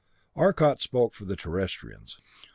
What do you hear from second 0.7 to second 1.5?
spoke for the